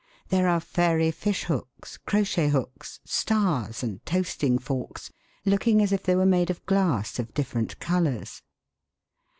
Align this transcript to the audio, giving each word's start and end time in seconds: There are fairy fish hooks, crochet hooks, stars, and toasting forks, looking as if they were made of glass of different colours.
There 0.29 0.47
are 0.47 0.59
fairy 0.59 1.11
fish 1.11 1.43
hooks, 1.43 1.99
crochet 1.99 2.47
hooks, 2.49 2.99
stars, 3.05 3.83
and 3.83 4.03
toasting 4.03 4.57
forks, 4.57 5.11
looking 5.45 5.79
as 5.79 5.91
if 5.91 6.01
they 6.01 6.15
were 6.15 6.25
made 6.25 6.49
of 6.49 6.65
glass 6.65 7.19
of 7.19 7.35
different 7.35 7.79
colours. 7.79 8.41